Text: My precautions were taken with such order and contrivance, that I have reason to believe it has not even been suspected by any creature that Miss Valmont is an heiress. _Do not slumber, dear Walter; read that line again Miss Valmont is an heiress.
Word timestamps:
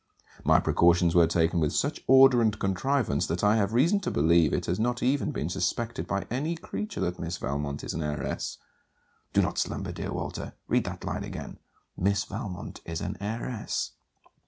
My 0.43 0.59
precautions 0.59 1.13
were 1.13 1.27
taken 1.27 1.59
with 1.59 1.73
such 1.73 2.01
order 2.07 2.41
and 2.41 2.57
contrivance, 2.57 3.27
that 3.27 3.43
I 3.43 3.57
have 3.57 3.71
reason 3.71 3.99
to 3.99 4.09
believe 4.09 4.51
it 4.51 4.65
has 4.65 4.79
not 4.79 5.03
even 5.03 5.29
been 5.31 5.47
suspected 5.47 6.07
by 6.07 6.25
any 6.31 6.55
creature 6.55 7.01
that 7.01 7.19
Miss 7.19 7.37
Valmont 7.37 7.83
is 7.83 7.93
an 7.93 8.01
heiress. 8.01 8.57
_Do 9.31 9.43
not 9.43 9.59
slumber, 9.59 9.91
dear 9.91 10.11
Walter; 10.11 10.53
read 10.67 10.85
that 10.85 11.05
line 11.05 11.23
again 11.23 11.59
Miss 11.95 12.23
Valmont 12.23 12.81
is 12.83 12.99
an 13.01 13.15
heiress. 13.21 13.91